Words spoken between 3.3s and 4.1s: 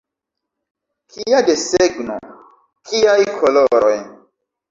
koloroj!